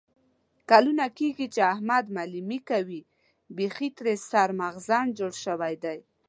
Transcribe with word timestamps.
کلونه 0.69 1.05
کېږي 1.17 1.47
چې 1.53 1.61
احمد 1.73 2.05
معلیمي 2.15 2.59
کوي. 2.69 3.01
بیخي 3.55 3.89
ترې 3.97 4.13
سر 4.29 4.49
مغزن 4.61 5.07
شوی 5.43 5.75
دی. 5.83 5.99